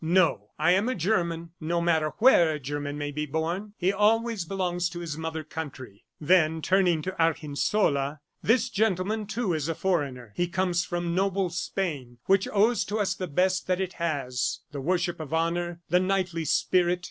"No, 0.03 0.49
I 0.57 0.71
am 0.71 0.89
a 0.89 0.95
German. 0.95 1.51
No 1.59 1.79
matter 1.79 2.11
where 2.17 2.53
a 2.53 2.59
German 2.59 2.97
may 2.97 3.11
be 3.11 3.27
born, 3.27 3.75
he 3.77 3.93
always 3.93 4.45
belongs 4.45 4.89
to 4.89 4.99
his 4.99 5.15
mother 5.15 5.43
country." 5.43 6.03
Then 6.19 6.59
turning 6.59 7.03
to 7.03 7.15
Argensola 7.21 8.19
"This 8.41 8.69
gentleman, 8.71 9.27
too, 9.27 9.53
is 9.53 9.69
a 9.69 9.75
foreigner. 9.75 10.33
He 10.35 10.47
comes 10.47 10.83
from 10.85 11.13
noble 11.13 11.51
Spain, 11.51 12.17
which 12.25 12.47
owes 12.51 12.83
to 12.85 12.97
us 12.97 13.13
the 13.13 13.27
best 13.27 13.67
that 13.67 13.79
it 13.79 13.93
has 14.01 14.61
the 14.71 14.81
worship 14.81 15.19
of 15.19 15.35
honor, 15.35 15.81
the 15.89 15.99
knightly 15.99 16.45
spirit." 16.45 16.99